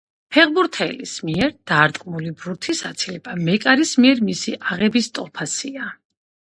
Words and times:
ფეხბურთელის 0.35 1.11
მიერ 1.29 1.53
დარტყმული 1.73 2.33
ბურთის 2.41 2.81
აცილება 2.91 3.39
მეკარის 3.51 3.93
მიერ 4.05 4.27
მისი 4.33 4.59
აღების 4.75 5.17
ტოლფასია. 5.19 5.91